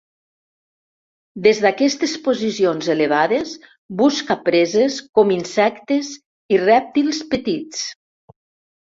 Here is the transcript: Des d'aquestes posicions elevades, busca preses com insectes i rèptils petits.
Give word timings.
Des 1.47 1.57
d'aquestes 1.65 2.13
posicions 2.27 2.87
elevades, 2.93 3.51
busca 3.99 4.37
preses 4.47 4.95
com 5.19 5.33
insectes 5.35 6.09
i 6.57 6.59
rèptils 6.63 7.21
petits. 7.35 7.83